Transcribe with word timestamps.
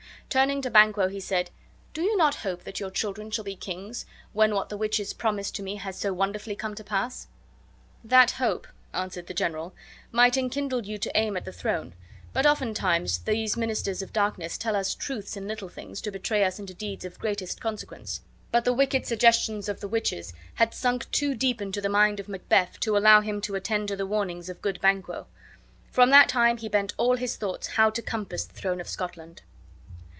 Turning 0.33 0.61
to 0.61 0.69
Banquo, 0.71 1.09
he 1.09 1.19
said, 1.19 1.49
"Do 1.93 2.01
you 2.01 2.15
not 2.15 2.35
hope 2.35 2.63
that 2.63 2.79
your 2.79 2.89
children 2.89 3.31
shall 3.31 3.43
be 3.43 3.57
kings, 3.57 4.05
when 4.31 4.55
what 4.55 4.69
the 4.69 4.77
witches 4.77 5.11
promised 5.11 5.55
to 5.57 5.61
me 5.61 5.75
has 5.75 5.97
so 5.99 6.13
wonderfully 6.13 6.55
come 6.55 6.73
to 6.75 6.85
pass?" 6.85 7.27
"That 8.01 8.31
hope," 8.31 8.65
answered 8.93 9.27
the 9.27 9.33
general, 9.33 9.73
"might 10.13 10.37
enkindle 10.37 10.85
you 10.85 10.97
to 10.99 11.11
aim 11.19 11.35
at 11.35 11.43
the 11.43 11.51
throne; 11.51 11.91
but 12.31 12.45
oftentimes 12.45 13.17
these 13.17 13.57
ministers 13.57 14.01
of 14.01 14.13
darkness 14.13 14.57
tell 14.57 14.73
us 14.73 14.95
truths 14.95 15.35
in 15.35 15.49
little 15.49 15.67
things, 15.67 15.99
to 15.99 16.11
betray 16.13 16.45
us 16.45 16.59
into 16.59 16.73
deeds 16.73 17.03
of 17.03 17.19
greatest 17.19 17.59
consequence." 17.59 18.21
But 18.53 18.63
the 18.63 18.71
wicked 18.71 19.05
suggestions 19.05 19.67
of 19.67 19.81
the 19.81 19.87
witches 19.89 20.31
had 20.53 20.73
sunk 20.73 21.11
too 21.11 21.35
deep 21.35 21.61
into 21.61 21.81
the 21.81 21.89
mind 21.89 22.21
of 22.21 22.29
Macbeth 22.29 22.79
to 22.79 22.95
allow 22.95 23.19
him 23.19 23.41
to 23.41 23.55
attend 23.55 23.89
to 23.89 23.97
the 23.97 24.07
warnings 24.07 24.47
of 24.47 24.59
the 24.59 24.61
good 24.61 24.79
Banquo. 24.79 25.27
From 25.91 26.09
that 26.11 26.29
time 26.29 26.55
he 26.55 26.69
bent 26.69 26.93
all 26.95 27.17
his 27.17 27.35
thoughts 27.35 27.67
how 27.75 27.89
to 27.89 28.01
compass 28.01 28.45
the 28.45 28.53
throne 28.53 28.79
of 28.79 28.87
Scotland. 28.87 29.41